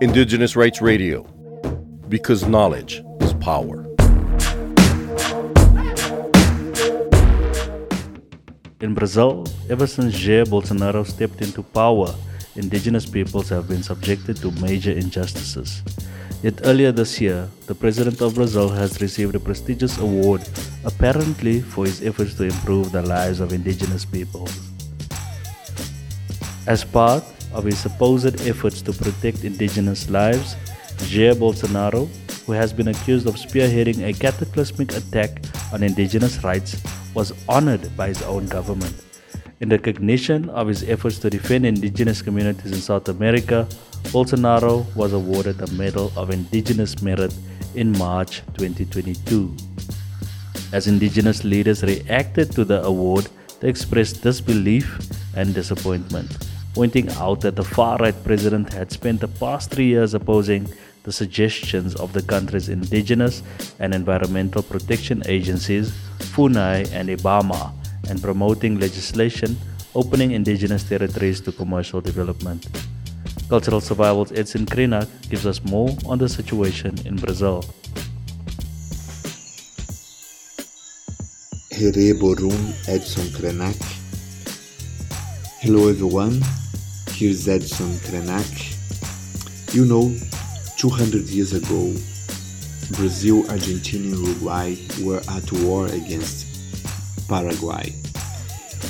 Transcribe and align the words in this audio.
Indigenous 0.00 0.56
Rights 0.56 0.80
Radio, 0.80 1.22
because 2.08 2.46
knowledge 2.46 3.02
is 3.20 3.32
power. 3.34 3.84
In 8.80 8.94
Brazil, 8.94 9.46
ever 9.70 9.86
since 9.86 10.14
Jair 10.14 10.46
Bolsonaro 10.46 11.06
stepped 11.06 11.42
into 11.42 11.62
power, 11.62 12.14
indigenous 12.56 13.06
peoples 13.06 13.48
have 13.50 13.68
been 13.68 13.82
subjected 13.82 14.36
to 14.38 14.50
major 14.60 14.92
injustices. 14.92 15.82
Yet 16.42 16.60
earlier 16.64 16.92
this 16.92 17.20
year, 17.20 17.48
the 17.66 17.74
President 17.74 18.20
of 18.20 18.34
Brazil 18.34 18.68
has 18.68 19.00
received 19.00 19.34
a 19.36 19.40
prestigious 19.40 19.98
award, 19.98 20.42
apparently 20.84 21.60
for 21.60 21.84
his 21.84 22.02
efforts 22.02 22.34
to 22.34 22.44
improve 22.44 22.90
the 22.90 23.02
lives 23.02 23.40
of 23.40 23.52
indigenous 23.52 24.04
peoples. 24.04 24.67
As 26.68 26.84
part 26.84 27.24
of 27.54 27.64
his 27.64 27.78
supposed 27.78 28.42
efforts 28.46 28.82
to 28.82 28.92
protect 28.92 29.42
indigenous 29.42 30.10
lives, 30.10 30.54
Jair 31.08 31.32
Bolsonaro, 31.32 32.10
who 32.44 32.52
has 32.52 32.74
been 32.74 32.88
accused 32.88 33.26
of 33.26 33.36
spearheading 33.36 34.06
a 34.06 34.12
cataclysmic 34.12 34.92
attack 34.94 35.46
on 35.72 35.82
indigenous 35.82 36.44
rights, 36.44 36.76
was 37.14 37.32
honored 37.48 37.96
by 37.96 38.08
his 38.08 38.20
own 38.20 38.44
government. 38.48 38.94
In 39.60 39.70
recognition 39.70 40.50
of 40.50 40.68
his 40.68 40.82
efforts 40.82 41.18
to 41.20 41.30
defend 41.30 41.64
indigenous 41.64 42.20
communities 42.20 42.72
in 42.72 42.82
South 42.82 43.08
America, 43.08 43.66
Bolsonaro 44.12 44.84
was 44.94 45.14
awarded 45.14 45.56
the 45.56 45.72
Medal 45.72 46.12
of 46.16 46.28
Indigenous 46.28 47.00
Merit 47.00 47.34
in 47.76 47.96
March 47.96 48.42
2022. 48.58 49.56
As 50.74 50.86
indigenous 50.86 51.44
leaders 51.44 51.82
reacted 51.82 52.52
to 52.52 52.66
the 52.66 52.84
award, 52.84 53.26
they 53.60 53.70
expressed 53.70 54.22
disbelief 54.22 54.98
and 55.34 55.54
disappointment 55.54 56.47
pointing 56.78 57.10
out 57.18 57.40
that 57.40 57.56
the 57.56 57.64
far 57.64 57.96
right 57.98 58.14
president 58.22 58.72
had 58.72 58.92
spent 58.92 59.18
the 59.20 59.26
past 59.26 59.68
three 59.68 59.86
years 59.86 60.14
opposing 60.14 60.64
the 61.02 61.10
suggestions 61.10 61.96
of 61.96 62.12
the 62.12 62.22
country's 62.22 62.68
indigenous 62.68 63.42
and 63.80 63.92
environmental 63.92 64.62
protection 64.62 65.20
agencies, 65.26 65.90
FUNAI 66.36 66.88
and 66.92 67.08
IBAMA, 67.08 67.72
and 68.08 68.22
promoting 68.22 68.78
legislation 68.78 69.56
opening 69.96 70.30
indigenous 70.30 70.84
territories 70.84 71.40
to 71.40 71.50
commercial 71.50 72.00
development. 72.00 72.68
Cultural 73.48 73.80
Survival's 73.80 74.30
Edson 74.30 74.64
Krenak 74.64 75.08
gives 75.28 75.46
us 75.46 75.64
more 75.64 75.90
on 76.06 76.18
the 76.18 76.28
situation 76.28 76.94
in 77.04 77.16
Brazil. 77.16 77.64
Edson 82.86 83.26
Krenak. 83.34 83.74
Hello 85.60 85.88
everyone, 85.88 86.40
Here's 87.18 87.48
Edson 87.48 87.94
Krenak. 88.06 89.74
You 89.74 89.86
know, 89.86 90.16
200 90.76 91.24
years 91.24 91.52
ago, 91.52 91.92
Brazil, 92.92 93.44
Argentina, 93.50 94.14
and 94.14 94.24
Uruguay 94.24 94.76
were 95.02 95.20
at 95.28 95.50
war 95.50 95.86
against 95.86 96.46
Paraguay. 97.28 97.92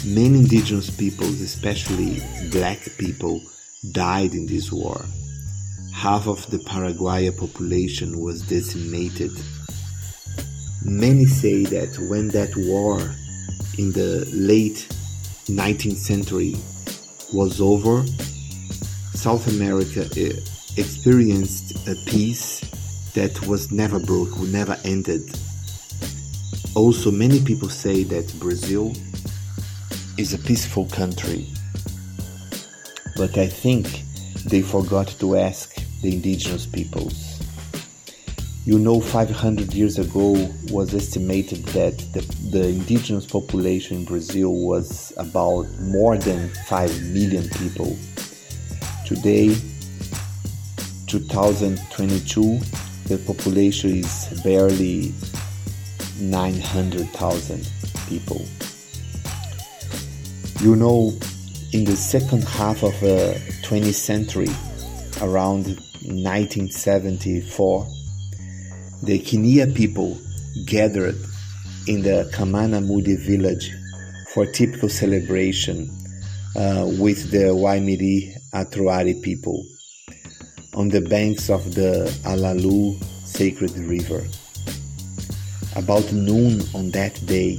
Many 0.05 0.41
indigenous 0.41 0.91
peoples, 0.91 1.41
especially 1.41 2.23
black 2.51 2.81
people, 2.99 3.41
died 3.93 4.35
in 4.35 4.45
this 4.45 4.71
war. 4.71 5.03
Half 5.95 6.27
of 6.27 6.51
the 6.51 6.59
Paraguayan 6.59 7.33
population 7.33 8.21
was 8.21 8.43
decimated. 8.43 9.33
Many 10.85 11.25
say 11.25 11.65
that 11.65 11.99
when 12.11 12.29
that 12.29 12.55
war 12.55 13.01
in 13.79 13.93
the 13.93 14.29
late 14.35 14.87
19th 15.47 15.97
century 15.97 16.57
was 17.33 17.61
over, 17.61 18.05
South 19.15 19.47
America 19.49 20.09
eh, 20.17 20.33
experienced 20.77 21.89
a 21.89 21.95
peace 22.07 22.61
that 23.15 23.47
was 23.47 23.71
never 23.71 23.99
broke, 23.99 24.39
never 24.41 24.77
ended. 24.85 25.23
Also, 26.75 27.11
many 27.11 27.41
people 27.41 27.69
say 27.69 28.05
that 28.05 28.33
Brazil 28.39 28.93
is 30.17 30.35
a 30.35 30.39
peaceful 30.39 30.87
country, 30.87 31.47
but 33.17 33.37
I 33.37 33.49
think 33.49 34.05
they 34.45 34.63
forgot 34.63 35.09
to 35.21 35.37
ask 35.37 35.75
the 36.01 36.13
indigenous 36.13 36.67
peoples. 36.67 37.28
You 38.69 38.79
know, 38.79 39.01
500 39.01 39.73
years 39.73 39.99
ago 39.99 40.33
was 40.71 40.93
estimated 40.95 41.65
that 41.69 41.97
the, 42.13 42.21
the 42.51 42.69
indigenous 42.69 43.25
population 43.25 43.97
in 43.97 44.05
Brazil 44.05 44.53
was 44.53 45.11
about 45.17 45.67
more 45.81 46.19
than 46.19 46.51
5 46.67 47.03
million 47.05 47.49
people. 47.49 47.97
Today, 49.07 49.57
2022, 51.07 52.59
the 53.07 53.17
population 53.27 54.01
is 54.01 54.43
barely 54.45 55.15
900,000 56.21 57.71
people. 58.07 58.45
You 60.61 60.77
know, 60.77 61.15
in 61.73 61.85
the 61.87 61.97
second 61.97 62.45
half 62.45 62.83
of 62.83 62.95
uh, 62.97 63.07
the 63.07 63.41
20th 63.63 63.95
century, 63.95 64.51
around 65.23 65.69
1974, 66.05 67.89
the 69.03 69.19
Kinia 69.21 69.75
people 69.75 70.19
gathered 70.67 71.17
in 71.87 72.03
the 72.03 72.31
Kamanamudi 72.35 73.19
village 73.19 73.73
for 74.35 74.43
a 74.43 74.53
typical 74.53 74.89
celebration 74.89 75.89
uh, 76.57 76.85
with 76.99 77.31
the 77.31 77.55
Waimiri 77.55 78.37
Atroari 78.53 79.23
people 79.23 79.65
on 80.75 80.89
the 80.89 81.01
banks 81.01 81.49
of 81.49 81.75
the 81.75 82.13
Alalaú 82.25 83.03
sacred 83.25 83.77
river. 83.79 84.27
About 85.77 86.13
noon 86.13 86.63
on 86.75 86.91
that 86.91 87.25
day, 87.25 87.59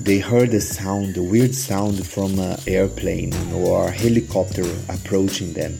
they 0.00 0.18
heard 0.18 0.54
a 0.54 0.60
sound, 0.60 1.16
a 1.16 1.22
weird 1.22 1.54
sound 1.54 2.06
from 2.06 2.38
an 2.38 2.58
airplane 2.66 3.34
or 3.52 3.90
helicopter 3.90 4.64
approaching 4.88 5.52
them. 5.52 5.76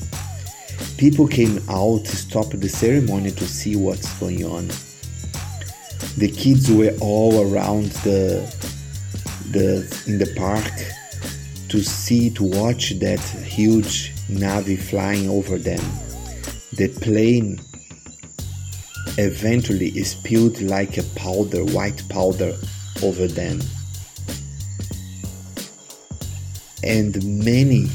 People 0.98 1.28
came 1.28 1.58
out 1.68 2.04
to 2.06 2.16
stop 2.16 2.50
the 2.50 2.68
ceremony 2.68 3.30
to 3.30 3.46
see 3.46 3.76
what's 3.76 4.12
going 4.18 4.44
on. 4.44 4.66
The 6.16 6.28
kids 6.36 6.68
were 6.72 6.92
all 7.00 7.40
around 7.40 7.92
the 8.02 8.42
the 9.52 9.86
in 10.08 10.18
the 10.18 10.26
park 10.34 10.72
to 11.68 11.84
see 11.84 12.30
to 12.30 12.42
watch 12.42 12.98
that 12.98 13.20
huge 13.20 14.12
navy 14.28 14.74
flying 14.74 15.28
over 15.28 15.56
them. 15.56 15.80
The 16.72 16.88
plane 17.00 17.60
eventually 19.18 20.02
spilled 20.02 20.60
like 20.62 20.98
a 20.98 21.04
powder, 21.14 21.64
white 21.64 22.02
powder 22.08 22.56
over 23.04 23.28
them. 23.28 23.60
And 26.82 27.22
many 27.44 27.88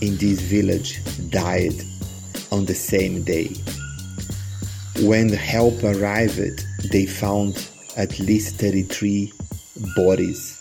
in 0.00 0.16
this 0.18 0.40
village 0.40 1.00
died 1.30 1.82
on 2.54 2.66
the 2.66 2.74
same 2.74 3.24
day. 3.24 3.52
When 5.00 5.26
the 5.26 5.36
help 5.36 5.82
arrived, 5.82 6.64
they 6.92 7.04
found 7.04 7.68
at 7.96 8.20
least 8.20 8.60
33 8.60 9.32
bodies 9.96 10.56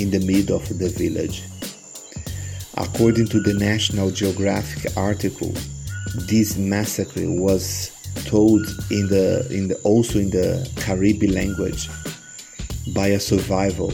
in 0.00 0.10
the 0.10 0.18
middle 0.18 0.56
of 0.56 0.68
the 0.80 0.88
village. 0.88 1.44
According 2.76 3.28
to 3.28 3.40
the 3.40 3.54
National 3.54 4.10
Geographic 4.10 4.96
article, 4.96 5.54
this 6.26 6.56
massacre 6.56 7.30
was 7.30 7.92
told 8.24 8.66
in 8.90 9.06
the, 9.06 9.46
in 9.50 9.68
the 9.68 9.76
also 9.84 10.18
in 10.18 10.30
the 10.30 10.68
Cariban 10.74 11.34
language 11.34 11.88
by 12.92 13.08
a 13.08 13.20
survivor. 13.20 13.90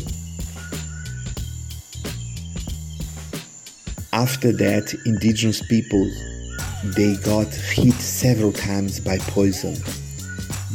After 4.15 4.50
that, 4.53 4.94
indigenous 5.05 5.61
peoples 5.61 6.33
they 6.92 7.16
got 7.16 7.48
hit 7.48 7.94
several 7.94 8.52
times 8.52 9.00
by 9.00 9.16
poison. 9.19 9.75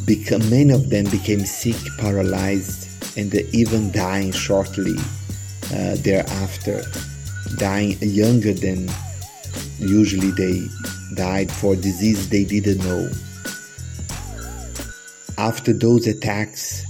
Beca- 0.06 0.50
many 0.50 0.74
of 0.74 0.90
them 0.90 1.06
became 1.06 1.46
sick, 1.46 1.76
paralyzed, 2.00 2.88
and 3.16 3.34
even 3.54 3.92
dying 3.92 4.32
shortly 4.32 4.96
uh, 5.72 5.96
thereafter, 5.98 6.82
dying 7.58 7.96
younger 8.02 8.54
than 8.54 8.90
usually 9.78 10.32
they 10.32 10.68
died 11.14 11.52
for 11.52 11.76
disease 11.76 12.28
they 12.30 12.44
didn't 12.44 12.80
know. 12.80 13.08
After 15.38 15.74
those 15.74 16.08
attacks, 16.08 16.86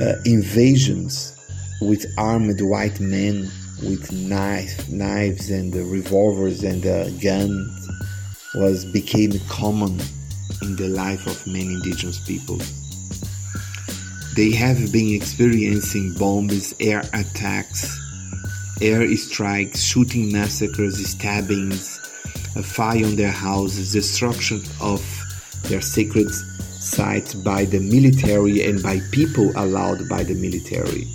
uh, 0.00 0.14
invasions 0.24 1.32
with 1.80 2.06
armed 2.18 2.60
white 2.60 2.98
men 2.98 3.48
with 3.82 4.10
knife, 4.12 4.88
knives 4.88 5.50
and 5.50 5.74
uh, 5.74 5.84
revolvers 5.84 6.64
and 6.64 6.84
uh, 6.86 7.08
guns 7.20 7.86
was 8.56 8.84
became 8.84 9.38
common 9.48 10.00
in 10.62 10.76
the 10.76 10.88
life 10.88 11.26
of 11.26 11.46
many 11.46 11.74
indigenous 11.74 12.18
people. 12.18 12.58
They 14.34 14.50
have 14.52 14.92
been 14.92 15.14
experiencing 15.14 16.14
bombs, 16.14 16.74
air 16.80 17.02
attacks, 17.12 17.98
air 18.80 19.14
strikes, 19.16 19.82
shooting 19.82 20.32
massacres, 20.32 21.06
stabbings, 21.06 22.00
a 22.56 22.62
fire 22.62 23.04
on 23.04 23.16
their 23.16 23.30
houses, 23.30 23.92
destruction 23.92 24.62
of 24.80 25.02
their 25.64 25.80
sacred 25.80 26.30
sites 26.30 27.34
by 27.34 27.64
the 27.64 27.80
military 27.80 28.64
and 28.64 28.82
by 28.82 29.00
people 29.10 29.52
allowed 29.56 30.08
by 30.08 30.22
the 30.22 30.34
military. 30.34 31.06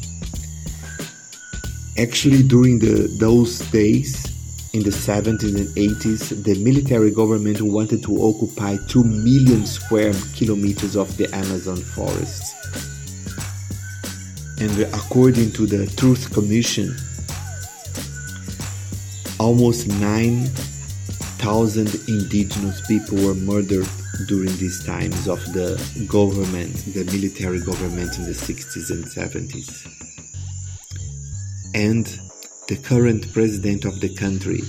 Actually, 1.97 2.43
during 2.43 2.79
the, 2.79 3.07
those 3.19 3.59
days, 3.71 4.30
in 4.73 4.83
the 4.83 4.89
70s 4.89 5.55
and 5.55 5.67
80s, 5.75 6.43
the 6.43 6.55
military 6.63 7.11
government 7.11 7.61
wanted 7.61 8.01
to 8.03 8.23
occupy 8.23 8.77
2 8.87 9.03
million 9.03 9.65
square 9.65 10.13
kilometers 10.33 10.95
of 10.95 11.17
the 11.17 11.29
Amazon 11.35 11.75
forest. 11.75 12.55
And 14.61 14.79
according 14.93 15.51
to 15.53 15.65
the 15.65 15.87
Truth 15.97 16.31
Commission, 16.31 16.95
almost 19.39 19.87
9,000 19.87 21.95
indigenous 22.07 22.85
people 22.87 23.17
were 23.25 23.35
murdered 23.35 23.89
during 24.27 24.55
these 24.57 24.85
times 24.85 25.27
of 25.27 25.39
the 25.51 25.75
government, 26.07 26.75
the 26.93 27.03
military 27.05 27.59
government 27.59 28.19
in 28.19 28.25
the 28.25 28.31
60s 28.31 28.91
and 28.91 29.03
70s. 29.03 29.87
And 31.73 32.30
the 32.71 32.77
current 32.77 33.33
president 33.33 33.83
of 33.83 33.99
the 33.99 34.07
country, 34.15 34.61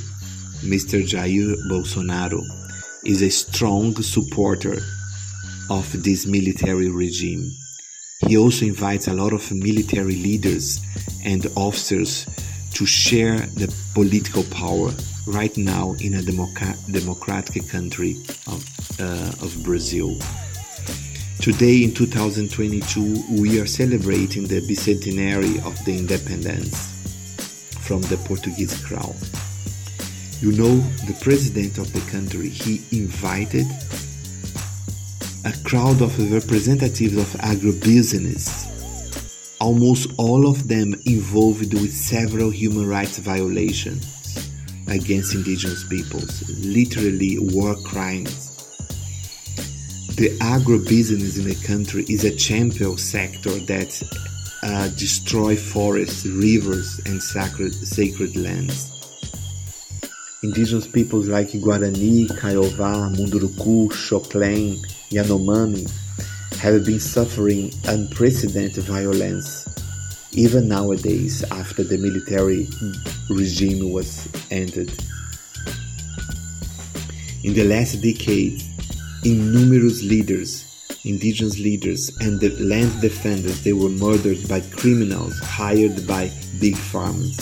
Mr. 0.64 1.00
Jair 1.06 1.54
Bolsonaro, 1.70 2.42
is 3.04 3.22
a 3.22 3.30
strong 3.30 3.94
supporter 4.02 4.78
of 5.70 6.02
this 6.02 6.26
military 6.26 6.88
regime. 6.88 7.48
He 8.26 8.36
also 8.36 8.66
invites 8.66 9.06
a 9.06 9.12
lot 9.12 9.32
of 9.32 9.52
military 9.52 10.16
leaders 10.16 10.80
and 11.24 11.46
officers 11.54 12.26
to 12.74 12.84
share 12.86 13.38
the 13.38 13.72
political 13.94 14.42
power 14.50 14.90
right 15.28 15.56
now 15.56 15.94
in 16.00 16.14
a 16.14 16.22
democra- 16.22 16.76
democratic 16.90 17.68
country 17.68 18.16
of, 18.48 18.66
uh, 18.98 19.46
of 19.46 19.56
Brazil. 19.62 20.18
Today, 21.38 21.84
in 21.84 21.94
2022, 21.94 23.40
we 23.40 23.60
are 23.60 23.66
celebrating 23.66 24.48
the 24.48 24.60
bicentenary 24.60 25.64
of 25.64 25.84
the 25.84 25.96
independence 25.96 26.91
from 27.92 28.00
the 28.08 28.16
Portuguese 28.24 28.82
crown. 28.86 29.14
You 30.40 30.52
know, 30.52 30.76
the 31.04 31.14
president 31.20 31.76
of 31.76 31.92
the 31.92 32.00
country, 32.10 32.48
he 32.48 32.80
invited 32.90 33.66
a 35.44 35.52
crowd 35.62 36.00
of 36.00 36.18
representatives 36.32 37.18
of 37.18 37.28
agribusiness, 37.42 38.48
almost 39.60 40.10
all 40.16 40.48
of 40.48 40.68
them 40.68 40.94
involved 41.04 41.74
with 41.74 41.92
several 41.92 42.48
human 42.48 42.88
rights 42.88 43.18
violations 43.18 44.48
against 44.88 45.34
indigenous 45.34 45.84
peoples, 45.86 46.48
literally 46.64 47.36
war 47.40 47.76
crimes. 47.84 48.56
The 50.16 50.30
agribusiness 50.40 51.38
in 51.38 51.44
the 51.44 51.60
country 51.66 52.06
is 52.08 52.24
a 52.24 52.34
champion 52.34 52.96
sector 52.96 53.50
that 53.50 54.02
uh, 54.62 54.88
destroy 54.88 55.56
forests, 55.56 56.24
rivers, 56.26 57.00
and 57.06 57.22
sacred, 57.22 57.74
sacred 57.74 58.36
lands. 58.36 58.88
Indigenous 60.42 60.86
peoples 60.86 61.28
like 61.28 61.48
Guarani, 61.48 62.26
Kaiowá, 62.28 63.14
Munduruku, 63.14 63.88
Xokleng, 63.90 64.78
Yanomami 65.10 65.90
have 66.58 66.84
been 66.84 67.00
suffering 67.00 67.72
unprecedented 67.86 68.84
violence 68.84 69.66
even 70.34 70.66
nowadays 70.66 71.44
after 71.50 71.84
the 71.84 71.98
military 71.98 72.66
regime 73.28 73.92
was 73.92 74.28
ended. 74.50 74.90
In 77.44 77.54
the 77.54 77.64
last 77.64 78.00
decade, 78.00 78.62
innumerous 79.24 80.02
leaders 80.02 80.71
indigenous 81.04 81.58
leaders 81.58 82.10
and 82.20 82.40
the 82.40 82.50
land 82.58 83.00
defenders 83.00 83.62
they 83.64 83.72
were 83.72 83.88
murdered 83.88 84.38
by 84.48 84.60
criminals 84.60 85.38
hired 85.40 86.06
by 86.06 86.30
big 86.60 86.76
farmers 86.76 87.38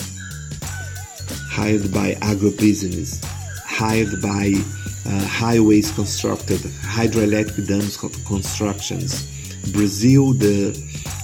hired 1.49 1.91
by 1.93 2.13
agribusiness 2.15 3.23
hired 3.65 4.21
by 4.21 4.53
uh, 5.05 5.25
highways 5.25 5.91
constructed 5.91 6.59
hydroelectric 6.59 7.67
dams 7.67 7.97
constructions. 8.27 9.25
Brazil 9.71 10.33
the, 10.33 10.69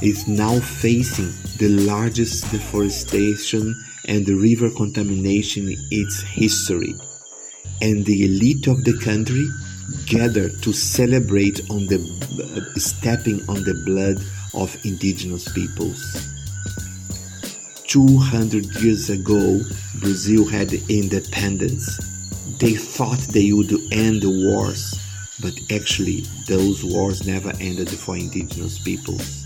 is 0.02 0.28
now 0.28 0.60
facing 0.60 1.32
the 1.58 1.70
largest 1.86 2.50
deforestation 2.52 3.76
and 4.06 4.26
the 4.26 4.34
river 4.34 4.70
contamination 4.72 5.70
in 5.70 5.78
its 5.92 6.22
history. 6.22 6.96
And 7.82 8.06
the 8.06 8.26
elite 8.26 8.68
of 8.68 8.84
the 8.84 8.98
country 9.04 9.48
gather 10.06 10.50
to 10.50 10.74
celebrate 10.74 11.62
on 11.70 11.88
the 11.88 11.98
uh, 11.98 12.80
stepping 12.80 13.48
on 13.48 13.64
the 13.64 13.74
blood 13.86 14.24
of 14.54 14.76
indigenous 14.86 15.52
peoples. 15.54 16.28
200 17.88 18.66
years 18.82 19.10
ago, 19.10 19.62
Brazil 20.00 20.46
had 20.46 20.74
independence. 20.90 21.98
They 22.60 22.74
thought 22.74 23.20
they 23.20 23.52
would 23.54 23.72
end 23.92 24.24
the 24.24 24.30
wars, 24.30 24.94
but 25.42 25.54
actually, 25.72 26.26
those 26.48 26.84
wars 26.84 27.26
never 27.26 27.54
ended 27.62 27.90
for 27.90 28.18
indigenous 28.18 28.80
peoples. 28.80 29.46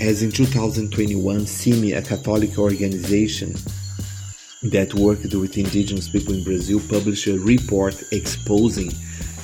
As 0.00 0.22
in 0.22 0.32
2021, 0.32 1.40
CIMI, 1.46 1.92
a 1.92 2.02
Catholic 2.02 2.58
organization, 2.58 3.54
that 4.62 4.92
worked 4.94 5.34
with 5.34 5.56
indigenous 5.56 6.08
people 6.08 6.34
in 6.34 6.44
Brazil 6.44 6.80
published 6.88 7.26
a 7.26 7.38
report 7.38 8.02
exposing 8.12 8.92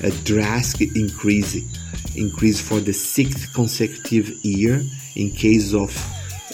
a 0.02 0.10
drastic 0.24 0.94
increase 0.94 1.56
increase 2.16 2.60
for 2.60 2.80
the 2.80 2.92
sixth 2.92 3.52
consecutive 3.54 4.28
year 4.44 4.82
in 5.16 5.30
case 5.30 5.74
of 5.74 5.90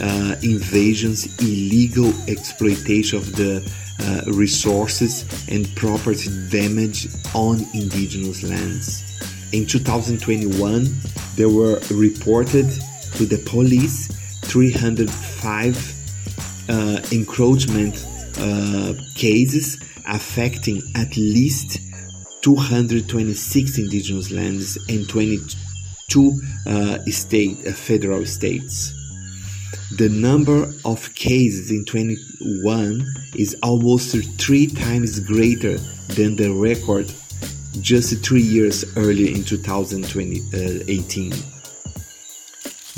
uh, 0.01 0.35
invasions, 0.43 1.27
illegal 1.41 2.13
exploitation 2.29 3.19
of 3.19 3.37
the 3.37 3.63
uh, 4.01 4.23
resources 4.33 5.25
and 5.49 5.75
property 5.77 6.31
damage 6.49 7.09
on 7.35 7.67
indigenous 7.75 8.43
lands. 8.43 9.03
In 9.53 9.67
2021, 9.67 10.89
there 11.37 11.49
were 11.49 11.79
reported 11.91 12.67
to 13.17 13.27
the 13.27 13.39
police 13.45 14.09
305 14.47 15.95
uh, 16.69 17.01
uh, 18.39 18.95
cases 19.15 19.79
affecting 20.07 20.83
at 20.97 21.17
least 21.17 21.79
226 22.43 23.79
indigenous 23.79 24.31
lands 24.31 24.77
and 24.89 25.09
22 25.09 26.41
uh, 26.67 26.99
state 27.07 27.57
uh, 27.67 27.73
federal 27.73 28.27
states. 28.27 28.93
The 29.97 30.09
number 30.09 30.73
of 30.85 31.15
cases 31.15 31.71
in 31.71 31.85
21 31.85 33.07
is 33.37 33.57
almost 33.63 34.17
three 34.41 34.67
times 34.67 35.21
greater 35.21 35.77
than 36.09 36.35
the 36.37 36.53
record 36.53 37.13
just 37.81 38.25
three 38.25 38.43
years 38.43 38.85
earlier 38.97 39.35
in 39.35 39.45
2018. 39.45 41.33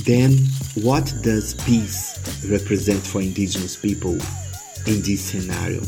Then, 0.04 0.38
what 0.82 1.14
does 1.22 1.54
peace 1.64 2.18
represent 2.48 3.06
for 3.06 3.20
indigenous 3.20 3.76
people 3.76 4.18
in 4.86 5.02
this 5.02 5.22
scenario. 5.22 5.82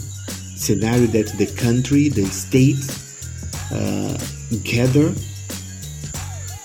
Scenario 0.56 1.06
that 1.08 1.28
the 1.36 1.46
country, 1.46 2.08
the 2.08 2.24
states 2.26 2.88
uh, 3.72 4.18
gather 4.64 5.12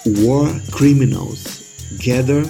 war 0.05 0.49
criminals, 0.71 1.63
gather 1.97 2.43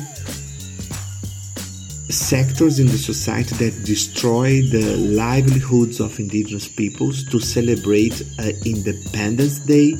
sectors 2.09 2.79
in 2.79 2.87
the 2.87 2.97
society 2.97 3.55
that 3.55 3.85
destroy 3.85 4.61
the 4.61 4.97
livelihoods 4.97 5.99
of 5.99 6.19
indigenous 6.19 6.67
peoples 6.67 7.23
to 7.23 7.39
celebrate 7.39 8.21
uh, 8.39 8.51
Independence 8.65 9.59
Day, 9.59 9.95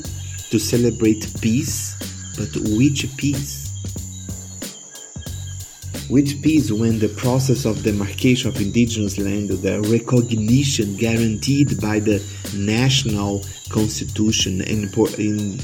to 0.50 0.58
celebrate 0.58 1.26
peace, 1.40 1.96
but 2.36 2.50
which 2.76 3.08
peace? 3.16 3.71
Which 6.08 6.42
peace 6.42 6.70
when 6.70 6.98
the 6.98 7.08
process 7.08 7.64
of 7.64 7.82
demarcation 7.84 8.48
of 8.48 8.60
indigenous 8.60 9.18
land, 9.18 9.48
the 9.48 9.80
recognition 9.82 10.96
guaranteed 10.96 11.80
by 11.80 12.00
the 12.00 12.22
national 12.54 13.44
constitution 13.70 14.60
and 14.62 14.90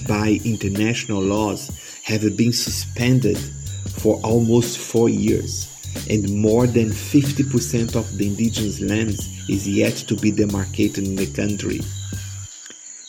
by 0.07 0.41
international 0.45 1.21
laws 1.21 1.71
have 2.05 2.37
been 2.37 2.53
suspended 2.53 3.37
for 3.99 4.21
almost 4.23 4.79
four 4.79 5.09
years, 5.09 5.69
and 6.09 6.33
more 6.35 6.67
than 6.67 6.91
50% 6.91 7.97
of 7.97 8.17
the 8.17 8.29
indigenous 8.29 8.81
lands 8.81 9.29
is 9.51 9.69
yet 9.69 9.97
to 9.97 10.15
be 10.15 10.31
demarcated 10.31 11.05
in 11.05 11.17
the 11.17 11.27
country. 11.27 11.81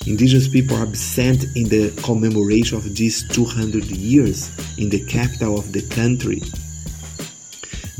Indigenous 0.07 0.47
people 0.47 0.75
are 0.77 0.87
absent 0.87 1.45
in 1.55 1.69
the 1.69 1.91
commemoration 2.01 2.77
of 2.77 2.95
these 2.95 3.27
200 3.29 3.85
years 3.85 4.49
in 4.77 4.89
the 4.89 5.05
capital 5.05 5.57
of 5.57 5.71
the 5.71 5.83
country 5.83 6.41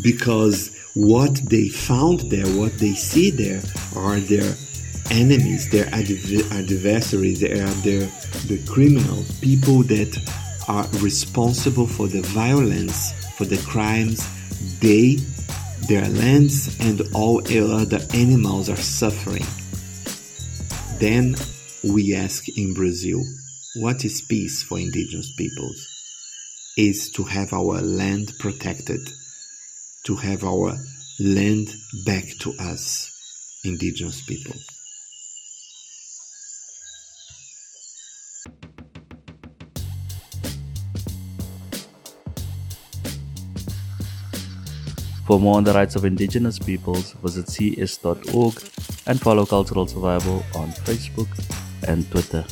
because 0.02 0.72
what 0.94 1.36
they 1.50 1.70
found 1.70 2.22
there, 2.32 2.48
what 2.58 2.78
they 2.80 2.94
see 2.94 3.30
there, 3.32 3.62
are 3.96 4.20
their 4.20 4.56
enemies, 5.12 5.70
their 5.70 5.88
adv- 5.88 6.52
adversaries, 6.52 7.42
they 7.42 7.60
are 7.60 7.74
their 7.82 8.08
the 8.48 8.62
criminals, 8.68 9.32
people 9.40 9.84
that 9.84 10.18
are 10.68 10.88
responsible 11.02 11.88
for 11.88 12.08
the 12.08 12.22
violence, 12.22 13.14
for 13.36 13.46
the 13.46 13.58
crimes 13.68 14.28
they, 14.80 15.16
their 15.88 16.08
lands, 16.10 16.78
and 16.80 17.02
all 17.14 17.42
other 17.48 18.00
animals 18.14 18.70
are 18.70 18.76
suffering. 18.76 19.46
Then 21.00 21.36
we 21.84 22.14
ask 22.16 22.48
in 22.58 22.74
Brazil, 22.74 23.24
what 23.78 24.04
is 24.04 24.22
peace 24.22 24.64
for 24.64 24.78
indigenous 24.78 25.32
peoples? 25.38 25.88
Is 26.78 27.10
to 27.12 27.24
have 27.24 27.54
our 27.54 27.82
land 27.82 28.34
protected, 28.40 29.02
to 30.06 30.16
have 30.16 30.44
our 30.44 30.76
land 31.20 31.68
back 32.06 32.24
to 32.40 32.54
us, 32.60 33.62
indigenous 33.64 34.26
people. 34.26 34.56
For 45.30 45.40
more 45.40 45.58
on 45.58 45.64
the 45.64 45.74
rights 45.74 45.96
of 45.96 46.06
indigenous 46.06 46.58
peoples, 46.58 47.12
visit 47.22 47.48
cs.org 47.50 48.64
and 49.06 49.22
follow 49.22 49.46
Cultural 49.46 49.86
Survival 49.86 50.44
on 50.56 50.70
Facebook 50.72 51.28
and 51.88 52.10
Twitter. 52.10 52.44